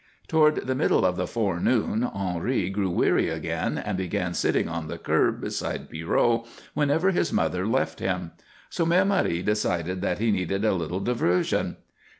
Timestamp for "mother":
7.31-7.67